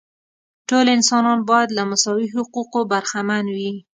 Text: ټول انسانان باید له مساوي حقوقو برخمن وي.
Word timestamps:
ټول 0.69 0.85
انسانان 0.97 1.39
باید 1.49 1.69
له 1.77 1.83
مساوي 1.91 2.27
حقوقو 2.35 2.79
برخمن 2.91 3.45
وي. 3.55 3.71